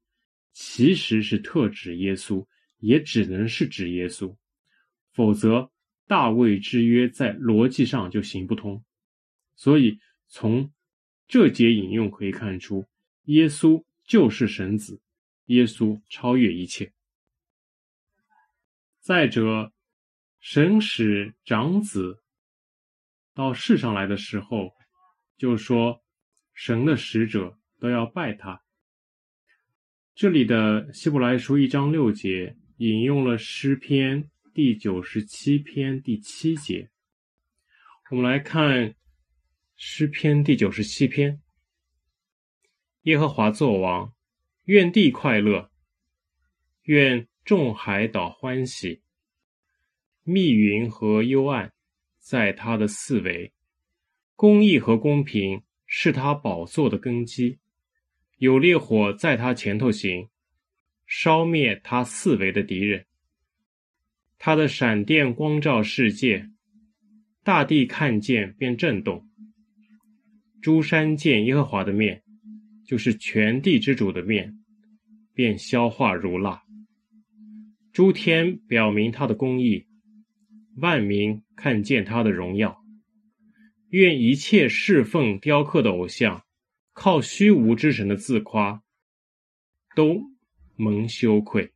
[0.53, 2.47] 其实是特指耶稣，
[2.79, 4.37] 也只能是指耶稣。
[5.12, 5.71] 否则，
[6.07, 8.85] 大卫之约在逻辑上就行不通。
[9.55, 10.71] 所以，从
[11.27, 12.87] 这节引用可以看出，
[13.25, 15.01] 耶稣就是神子，
[15.47, 16.92] 耶稣超越一切。
[19.01, 19.73] 再者，
[20.49, 22.23] 神使长子
[23.35, 24.71] 到世上来的时候，
[25.37, 26.05] 就说
[26.55, 28.63] 神的使者都要拜他。
[30.15, 36.91] 这里的希伯来书一章六节引用了诗篇第九十七篇第七节，
[38.13, 38.95] 我们来看。
[39.75, 41.43] 诗篇第九十七篇：
[43.03, 44.15] 耶和华作王，
[44.67, 45.73] 愿地快乐，
[46.85, 49.03] 愿众海岛欢喜。
[50.29, 51.73] 密云和幽暗
[52.19, 53.53] 在他的四围，
[54.35, 57.61] 公义和公平是他宝座的根基。
[58.39, 60.29] 有烈火在他前头行，
[61.07, 63.07] 烧灭他四围的敌人。
[64.37, 66.51] 他的闪电光照世界，
[67.45, 69.29] 大地看见便震动。
[70.61, 72.25] 诸山见耶和华的面，
[72.85, 74.59] 就是全地之主的面，
[75.33, 76.65] 便消化如蜡。
[77.93, 79.87] 诸天表明他的公义，
[80.77, 82.83] 万民看见他的荣耀。
[83.91, 86.45] 愿一切侍奉雕刻的偶像，
[86.93, 88.83] 靠虚无之神的自夸，
[89.95, 90.23] 都
[90.77, 91.73] 蒙羞愧。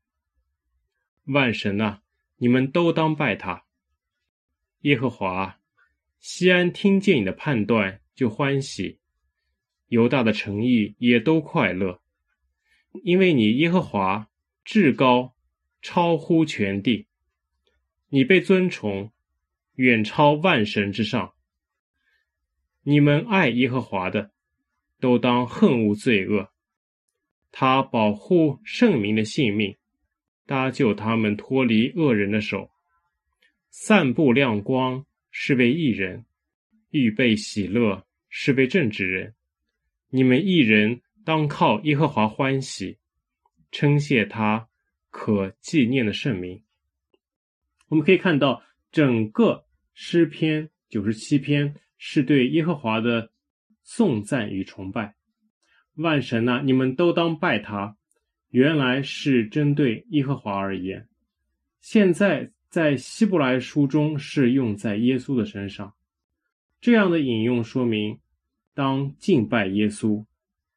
[1.25, 2.03] 万神啊，
[2.37, 3.65] 你们都当拜他。
[4.81, 5.61] 耶和华，
[6.19, 8.01] 西安听见你的判断。
[8.13, 8.99] 就欢喜，
[9.89, 12.03] 犹大的诚意也都快乐，
[13.03, 14.29] 因为你耶和华
[14.63, 15.35] 至高，
[15.81, 17.07] 超乎全地，
[18.11, 19.11] 你被尊崇，
[19.77, 21.33] 远超万神之上。
[22.83, 24.31] 你们爱耶和华的，
[25.01, 26.51] 都当恨恶罪恶。
[27.51, 29.77] 他保护圣民的性命，
[30.45, 32.71] 搭救他们脱离恶人的手，
[33.71, 36.27] 散布亮光是为义人，
[36.91, 38.05] 预备喜乐。
[38.33, 39.35] 是为正直人，
[40.09, 42.97] 你们义人当靠耶和华欢喜，
[43.73, 44.69] 称谢他
[45.11, 46.63] 可纪念的圣名。
[47.91, 53.31] 我们可以看到，整个诗篇九十七篇是对耶和华的
[53.83, 55.17] 颂赞与崇拜。
[55.97, 57.99] 万神呐、你们都当拜他。
[58.51, 61.09] 原来是针对耶和华而言，
[61.81, 65.95] 现在在希伯来书中是用在耶稣的身上。
[66.81, 68.19] 这样的引用说明，
[68.75, 70.25] 当敬拜耶稣，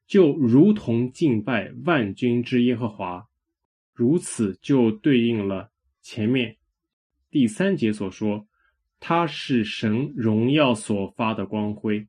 [0.06, 3.26] 就如同敬拜万军之耶和华，
[3.92, 6.56] 如此就对应了前面
[7.34, 8.46] 第三节所说，
[9.00, 12.06] 他是神荣耀所发的光辉，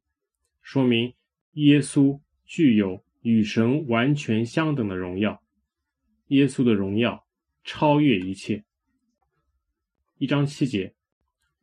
[0.61, 1.15] 说明
[1.53, 5.41] 耶稣具有与神完全相等的荣耀，
[6.27, 7.25] 耶稣的荣耀
[7.63, 8.65] 超越一切。
[10.19, 10.93] 一章七节，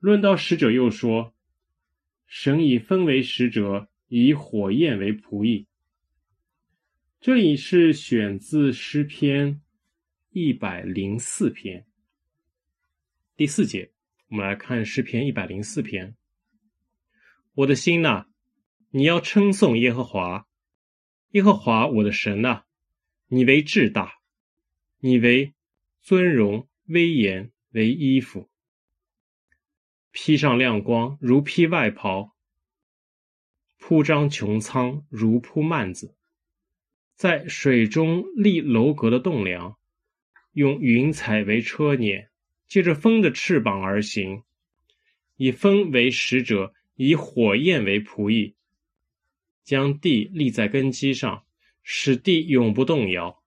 [0.00, 1.32] 论到使者又说。
[2.26, 5.68] 神已分为使者，以火焰为仆役。
[7.20, 9.60] 这里是选自诗篇
[10.30, 11.86] 一百零四篇
[13.34, 13.90] 第四节，
[14.28, 16.14] 我们来看诗篇一百零四篇。
[17.54, 18.26] 我的心呐，
[18.90, 20.46] 你要称颂耶和华，
[21.30, 22.64] 耶和华我的神呐，
[23.28, 24.12] 你为至大，
[24.98, 25.54] 你为
[26.02, 28.50] 尊荣威严为衣服，
[30.10, 32.36] 披上亮光如披外袍，
[33.78, 36.14] 铺张穹苍如铺幔子，
[37.14, 39.78] 在水中立楼阁的栋梁，
[40.52, 42.28] 用云彩为车辇，
[42.72, 44.44] 借着风的翅膀而行，
[45.36, 48.54] 以风为使者，以火焰为仆役，
[49.62, 51.44] 将地立在根基上，
[51.82, 53.42] 使地永不动摇。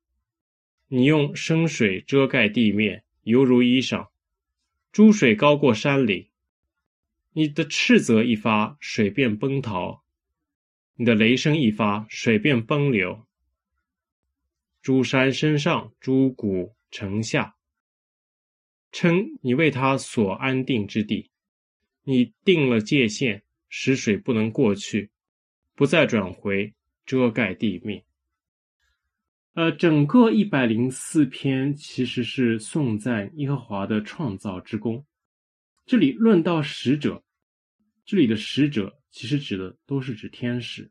[0.89, 4.09] 你用生水遮盖地面，犹如衣裳；
[4.91, 6.27] 诸水高过山岭。
[7.33, 10.03] 你的斥责一发，水便奔逃；
[10.97, 13.25] 你的雷声一发，水便奔流。
[14.83, 17.54] 诸山升上，诸谷城下，
[18.97, 21.29] 称你为他所安定之地。
[22.05, 25.09] 你定了界限，使水不能过去，
[25.75, 26.73] 不再转回，
[27.05, 28.05] 遮盖地面。
[29.53, 35.05] 呃，整个一百零四篇其实是颂赞耶和华的创造之功。
[35.85, 37.21] 这里论到使者，
[38.05, 40.89] 这里的使者其实指的都是指天使，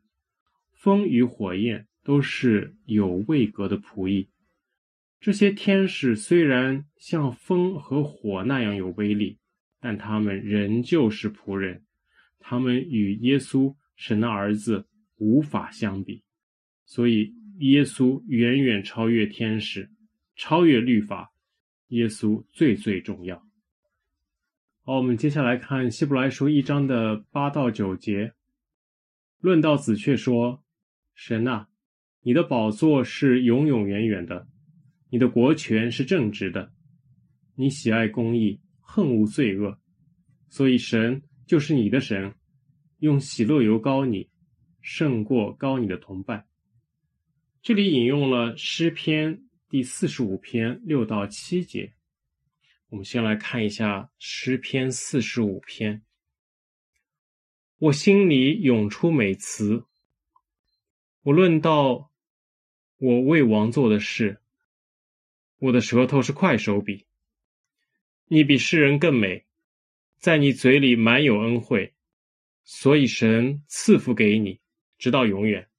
[0.73, 4.29] 风与火焰都是有位格的仆役。
[5.25, 9.39] 这些天使虽然像风和火那样有威力。
[9.81, 11.83] 但他们仍旧是仆人，
[12.39, 16.23] 他们与耶稣神的儿子无法相比，
[16.85, 19.91] 所以耶稣远远超越天使，
[20.35, 21.31] 超越律法，
[21.89, 23.37] 耶稣最最重要。
[24.83, 28.33] 好，我们接下来看希伯来书一章的八到九节，
[29.39, 30.63] 论到子却说
[31.13, 31.67] ：“神啊，
[32.21, 34.47] 你的宝座是永永远远的，
[35.09, 36.73] 你的国权是正直的，
[37.55, 39.77] 你喜爱公义。”恨恶罪恶，
[40.47, 42.33] 所以神就是你的神，
[42.99, 44.29] 用喜乐油膏你，
[44.79, 46.47] 胜过高你的同伴。
[47.61, 51.93] 这里引用了诗篇第四十五篇六到七节。
[52.87, 56.03] 我们先来看一下诗篇四十五篇。
[57.79, 59.83] 我心里涌出美词，
[61.23, 62.11] 我论到
[62.97, 64.39] 我为王做的事，
[65.59, 67.05] 我的舌头是快手笔。
[68.27, 69.45] 你比世人更美，
[70.19, 71.93] 在你嘴里满有恩惠，
[72.63, 74.59] 所以神赐福给你，
[74.97, 75.69] 直到永远。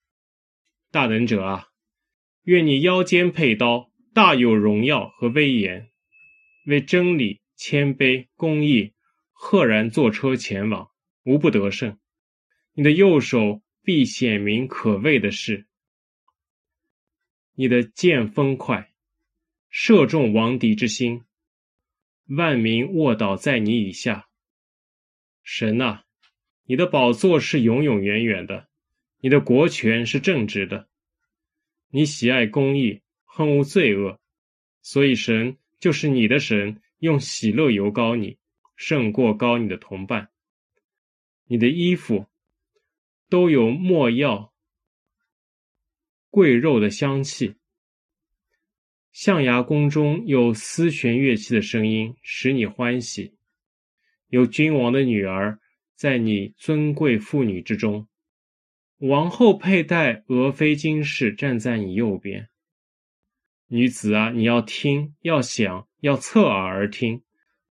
[0.91, 1.69] 大能者啊，
[2.45, 5.91] 愿你腰间佩刀，大有荣耀和威严，
[6.67, 8.95] 为真理、谦卑、公义，
[9.33, 10.91] 赫然坐车前往，
[11.25, 11.99] 无不得胜。
[12.73, 15.67] 你的右手必显明可畏的事，
[17.55, 18.93] 你的剑锋快，
[19.79, 21.27] 射中王敌之心。
[22.25, 24.27] 万民卧倒在你以下，
[25.43, 26.07] 神啊，
[26.65, 28.71] 你的宝座是永永远远的，
[29.19, 30.89] 你的国权是正直的，
[31.91, 34.19] 你喜爱公义，恨恶罪恶，
[34.81, 38.39] 所以神就是你的神，用喜乐油膏你，
[38.77, 40.31] 胜过高你的同伴。
[41.45, 42.27] 你的衣服
[43.29, 44.55] 都有没药、
[46.31, 47.57] 贵肉的香气。
[49.19, 53.33] 象牙宫中有丝弦乐器的声音，使你欢喜；
[54.29, 55.59] 有君王的女儿
[55.95, 58.09] 在你尊贵妇女之中，
[58.99, 62.51] 王后佩戴俄妃金饰，站在你右边。
[63.69, 67.23] 女子啊，你要听，要想，要侧耳而听，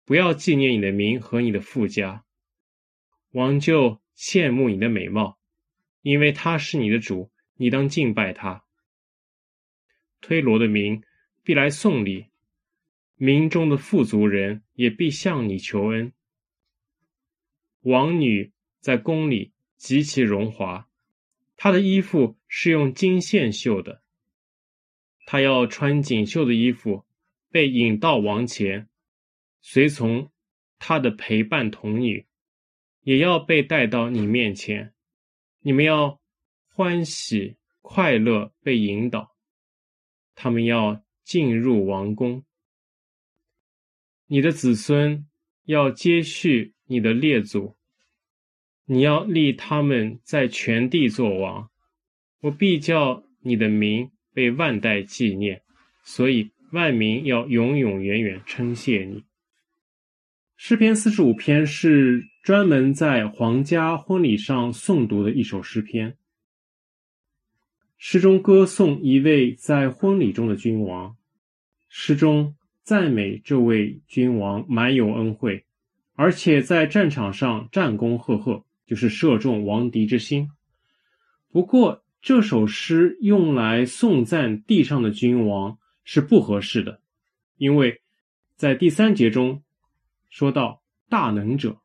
[0.03, 2.25] 不要纪念你的名和你的父家。
[3.29, 5.37] 王就羡慕你的美貌，
[6.01, 8.63] 因为他是你的主，你当敬拜他。
[10.21, 11.03] 推罗的名。
[11.45, 12.25] 必来送礼，
[13.17, 16.11] 民中的富足人也必向你求恩。
[17.81, 20.89] 王女在宫里极其荣华，
[21.55, 24.01] 她的衣服是用金线绣的。
[25.27, 27.05] 她要穿锦绣的衣服，
[27.51, 28.89] 被引到王前，
[29.61, 30.31] 随从
[30.79, 32.25] 她的陪伴童女，
[33.01, 34.95] 也要被带到你面前。
[35.59, 36.19] 你们要
[36.69, 39.35] 欢喜快乐，被引导，
[40.33, 41.04] 他们要。
[41.25, 42.45] 进入王宫，
[44.27, 45.25] 你的子孙
[45.65, 47.75] 要接续你的列祖，
[48.85, 51.71] 你要立他们在全地作王。
[52.41, 55.63] 我必叫你的名被万代纪念，
[56.03, 59.23] 所以万民要永永远远称谢你。
[60.55, 66.15] 诗篇四十五篇是专门在皇家婚礼上诵读的一首诗篇。
[68.07, 71.17] 诗中歌颂一位在婚礼中的君王，
[71.89, 75.65] 诗中赞美这位君王满有恩惠，
[76.13, 80.51] 而且在战场上战功赫赫，就是射中王敌之心。
[81.51, 87.01] 不过，这首诗用来颂赞地上的君王是不合适的，
[87.57, 88.03] 因为
[88.55, 89.63] 在第三节中
[90.29, 91.79] 说到大能者，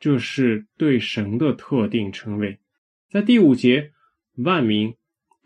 [0.00, 2.58] 这是对神的特定称谓。
[3.08, 3.92] 在第五节，
[4.34, 4.96] 万民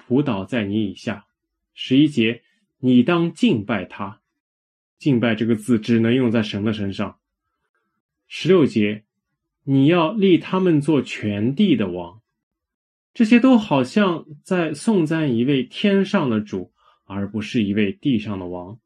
[0.08, 1.26] 仆倒在你以下。
[1.74, 2.42] 十一节，
[2.78, 4.22] 你当敬拜他。
[4.98, 7.18] 敬拜这个字只能用在神的身上。
[8.26, 9.04] 十六节，
[9.64, 12.22] 你要立他们做全地的王。
[13.12, 16.72] 这些都好像在颂赞一位天上的主，
[17.04, 18.80] 而不是一位地上的王。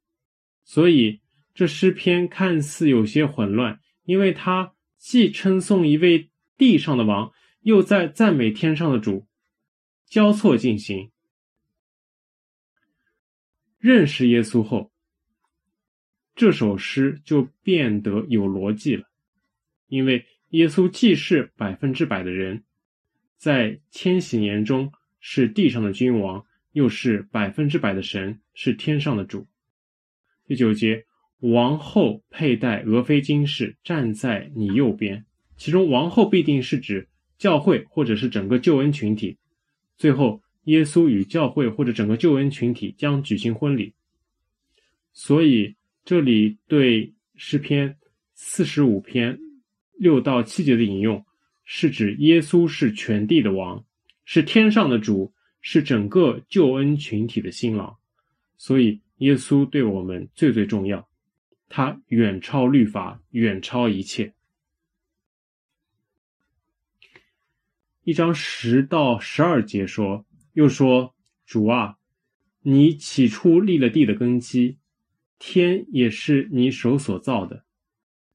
[0.65, 1.21] 所以
[1.55, 9.27] 这诗篇看似有些混乱，因为他既称颂一位地上的王，又在赞美天上的主，
[10.13, 11.11] 交错进行。
[13.79, 14.93] 认识耶稣后，
[16.35, 19.09] 这首诗就变得有逻辑了，
[19.87, 22.63] 因为耶稣既是百分之百的人。
[23.39, 29.47] 在千禧年中是地上的君王，又是百分之百的神，是天上的主。
[30.45, 31.07] 第九节，
[31.39, 35.25] 王后佩戴俄斐金饰，站在你右边。
[35.57, 37.09] 其中王后必定是指
[37.39, 39.39] 教会或者是整个救恩群体。
[40.03, 43.95] 最后，耶稣与教会或者整个救恩群体将举行婚礼。
[45.13, 47.97] 所以这里对诗篇
[48.35, 49.39] 四十五篇
[49.97, 51.25] 六到七节的引用。
[51.65, 53.85] 是指耶稣是全地的王，
[54.25, 57.97] 是天上的主，是整个救恩群体的新郎，
[58.57, 61.09] 所以耶稣对我们最最重要，
[61.69, 64.35] 他远超律法，远超一切。
[68.05, 71.15] 一章十到十二节说，又说
[71.47, 71.99] ：“主啊，
[72.63, 74.79] 你起初立了地的根基，
[75.39, 77.65] 天也是你手所造的，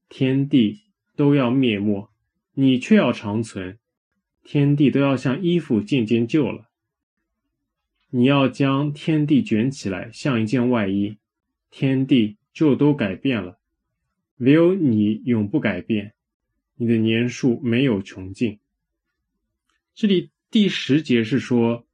[0.08, 2.10] 天地都要灭没。”
[2.54, 3.78] 你却要长存，
[4.42, 6.70] 天地都要像衣服渐渐旧了。
[8.10, 11.18] 你要将天地卷起来，像一件外衣，
[11.70, 13.60] 天地就都改变了。
[14.38, 16.14] 唯有你永不改变，
[16.74, 18.58] 你的年数没有穷尽。
[19.98, 21.84] 这里第十节是说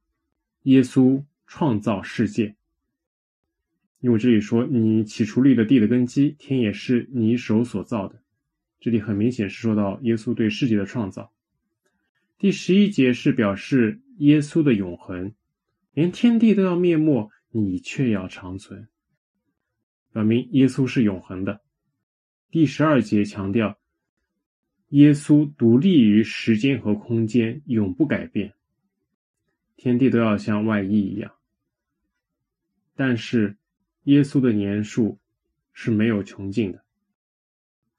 [0.61, 2.55] 耶稣创造世界，
[3.99, 8.21] 因为这里说你起初立了地的根基，天也是你手所造的。
[8.79, 11.33] 这里很明显是说到耶稣对世界的创造。
[12.37, 15.33] 第十一节是表示耶稣的永恒，
[15.91, 18.87] 连天地都要灭没，你却要长存，
[20.13, 21.59] 表明耶稣是永恒的。
[22.51, 23.79] 第十二节强调
[24.89, 28.53] 耶稣独立于时间和空间，永不改变，
[29.75, 31.33] 天地都要像外衣一样。
[32.95, 33.57] 但是
[34.03, 35.19] 耶稣的年数
[35.73, 36.83] 是没有穷尽的。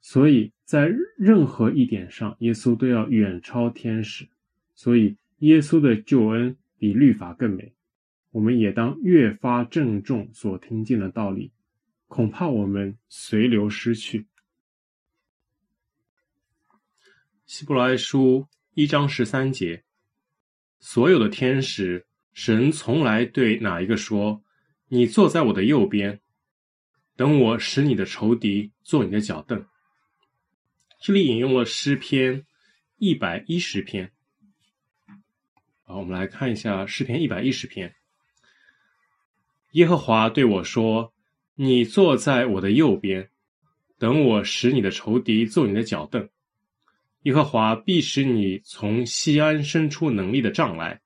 [0.01, 4.29] 所以在任何一点上，耶稣都要远超天使。
[4.75, 7.73] 所以耶稣的救恩比律法更美。
[8.31, 11.51] 我们也当越发郑重所听见的道理，
[12.07, 14.27] 恐怕我们随流失去。
[17.47, 19.85] 希伯来书一章十三节，
[20.81, 24.43] 所有的天使，神从来对哪一个说
[24.91, 26.21] ：“你坐在我的右边，
[27.15, 29.65] 等我使你的仇敌做你的脚凳。”
[31.01, 32.45] 这里引用了诗篇
[32.97, 34.11] 一百一十篇。
[35.85, 37.95] 好，我们来看一下诗篇一百一十篇。
[39.71, 41.15] 耶和华对我说
[41.55, 43.31] ：“你坐在我的右边，
[43.99, 46.29] 等我使你的仇敌做你的脚凳。
[47.27, 51.01] 耶和华必使你从西安伸出能力的杖来，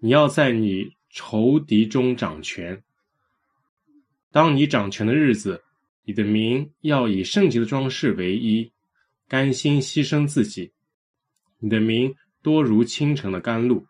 [0.00, 2.82] 你要在你仇敌中掌权。
[4.32, 5.62] 当你掌权的日子，
[6.02, 8.72] 你的名要以圣洁的装饰为衣。”
[9.28, 10.72] 甘心牺牲自己，
[11.60, 12.12] 你的名
[12.42, 13.86] 多如清晨的甘露。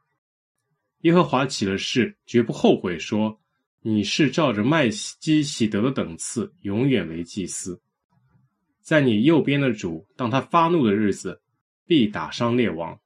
[1.01, 3.41] 耶和华起了誓，绝不后悔说，
[3.81, 7.81] 你是照着麦基洗德的等次，永远为祭司。
[8.91, 11.41] 在你右边的主，当他发怒的日子，
[11.87, 12.99] 必打伤列王。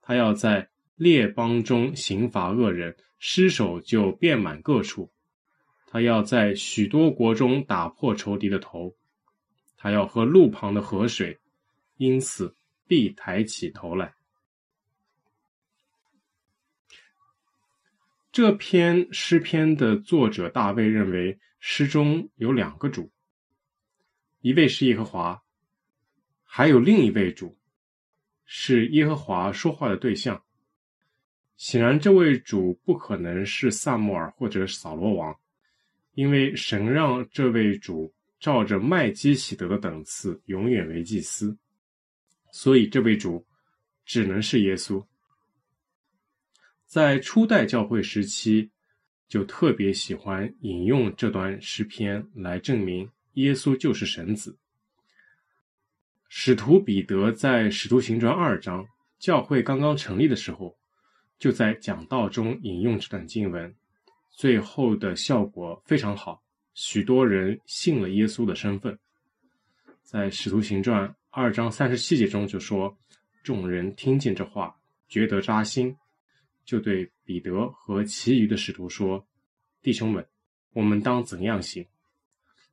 [0.00, 5.10] 他要在列邦中刑罚恶人，尸首就遍满各处。
[5.88, 8.94] 他要在许多国中打破仇敌的头。
[9.76, 11.40] 他要喝路旁的河水，
[11.96, 12.54] 因此
[12.86, 14.14] 必抬起头来。
[18.30, 23.10] 这篇诗篇的作者大卫认为，诗中有两个主，
[24.40, 25.42] 一位是耶和华，
[26.44, 27.58] 还有另一位主，
[28.44, 30.42] 是耶和华说话的对象。
[31.56, 35.36] 显然，这位主不可能是撒母耳或者扫罗王，
[36.14, 38.12] 因为神让这位主。
[38.38, 41.56] 照着麦基洗德的等次，永远为祭司。
[42.52, 43.46] 所以这位主
[44.04, 45.04] 只能是耶稣。
[46.84, 48.70] 在初代教会时期，
[49.26, 54.56] 就特别喜欢引用这段诗篇来证明耶稣就是神子。
[56.28, 58.86] 使徒彼得在《使徒行传》二章，
[59.18, 60.76] 教会刚刚成立的时候，
[61.38, 63.74] 就在讲道中引用这段经文，
[64.30, 66.42] 最后的效果非常好，
[66.74, 68.98] 许多人信了耶稣的身份。
[70.02, 72.96] 在《使徒行传》二章三十七节中就说
[73.44, 74.74] ：“众人听见这话，
[75.08, 75.94] 觉得扎心。”
[76.64, 79.24] 就对彼得和其余的使徒说
[79.82, 80.26] ：“弟兄们，
[80.72, 81.86] 我们当怎样行？”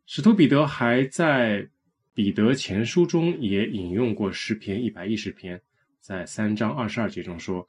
[0.05, 1.67] 使徒彼得还在
[2.13, 5.59] 彼得前书中也引用过诗篇一百一十篇，
[6.01, 7.67] 在三章二十二节中说：“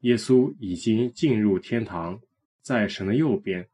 [0.00, 2.18] 耶稣已经进入天堂，
[2.62, 3.68] 在神的右边，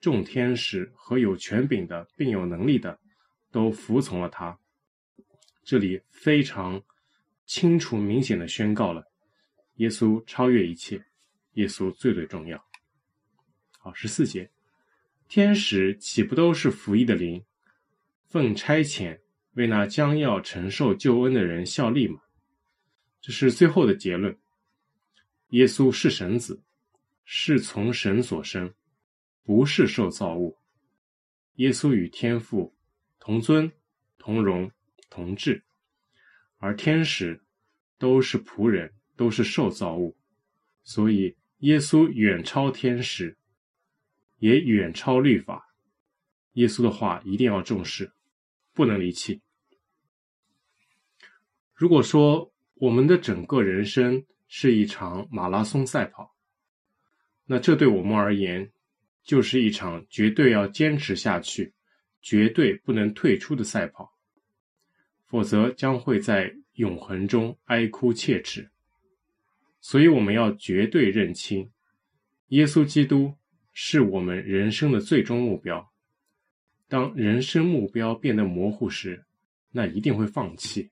[0.00, 2.98] 众天使和有权柄的，并有能力的，
[3.50, 4.58] 都服从了他。”
[5.64, 6.82] 这里非常
[7.46, 9.04] 清楚明显的宣告了，
[9.76, 11.02] 耶稣超越一切。
[11.54, 12.62] 耶稣最最重要。
[13.78, 14.48] 好，十四节，
[15.28, 17.44] 天使岂不都是服役的灵，
[18.28, 19.20] 奉差遣
[19.52, 22.20] 为那将要承受救恩的人效力吗？
[23.20, 24.38] 这是最后的结论。
[25.50, 26.62] 耶稣是神子，
[27.24, 28.72] 是从神所生，
[29.42, 30.56] 不是受造物。
[31.56, 32.74] 耶稣与天父
[33.20, 33.70] 同尊、
[34.16, 34.70] 同荣、
[35.10, 35.62] 同质，
[36.56, 37.40] 而天使
[37.98, 40.16] 都是仆人，都是受造物，
[40.82, 41.36] 所以。
[41.62, 43.36] 耶稣远超天使，
[44.38, 45.74] 也远超律法。
[46.54, 48.12] 耶稣的话一定要重视，
[48.72, 49.40] 不能离弃。
[51.74, 56.34] 如果说我们的整个人生是一场马拉松赛跑，
[57.46, 58.72] 那这对我们而言
[59.22, 61.72] 就是一场绝对要坚持下去、
[62.20, 64.12] 绝对不能退出的赛跑，
[65.26, 68.70] 否则将会在永恒中哀哭切齿。
[69.80, 71.70] 所以，我们要绝对认清，
[72.48, 73.36] 耶稣基督
[73.80, 75.88] 是我们人生的最终目标。
[76.88, 79.24] 当人生目标变得模糊时，
[79.70, 80.90] 那一定会放弃。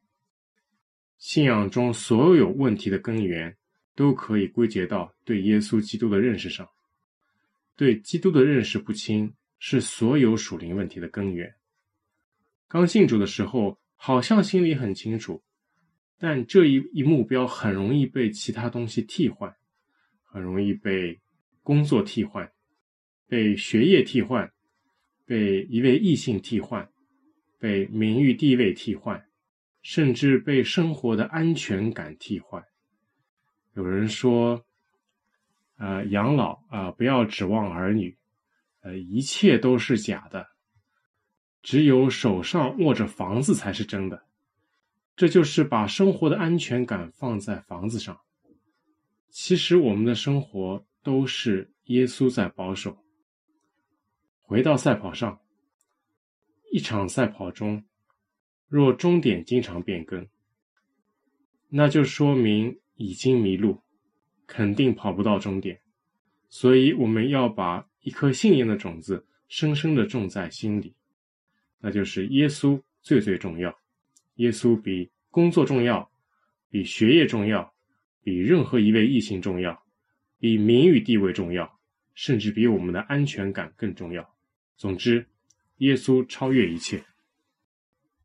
[1.19, 3.57] 信仰中所有问题的根源，
[3.97, 6.69] 都可以归结到对耶稣基督的认识上。
[7.75, 11.57] 对基督的认识不清，是所有属灵问题的根源。
[12.69, 15.43] 刚信主的时候，好像心里很清楚。
[16.19, 19.57] 但这一一目标很容易被其他东西替换，
[20.23, 21.21] 很容易被
[21.65, 22.49] 工作替换，
[23.29, 24.53] 被学业替换，
[25.25, 26.89] 被一位异性替换，
[27.59, 29.27] 被名誉地位替换，
[29.83, 32.65] 甚至被生活的安全感替换。
[33.75, 34.65] 有人说，
[35.77, 38.17] 呃，养老啊，呃，不要指望儿女，
[38.83, 40.47] 呃，一切都是假的，
[41.63, 44.23] 只有手上握着房子才是真的。
[45.17, 48.21] 这就是把生活的安全感放在房子上。
[49.31, 52.97] 其实我们的生活都是耶稣在保守。
[54.49, 55.41] 回到赛跑上，
[56.71, 57.83] 一场赛跑中，
[58.69, 60.29] 若终点经常变更，
[61.69, 63.83] 那就说明已经迷路，
[64.47, 65.81] 肯定跑不到终点。
[66.49, 70.95] 所以我们要把一颗信念的种子深深地种在心里，
[71.81, 73.77] 那就是耶稣最最重要。
[74.37, 76.09] 耶稣比工作重要，
[76.71, 77.75] 比学业重要，
[78.23, 79.83] 比任何一位异性重要，
[80.39, 81.81] 比名誉地位重要，
[82.15, 84.36] 甚至比我们的安全感更重要。
[84.77, 85.27] 总之，
[85.79, 87.05] 耶稣超越一切。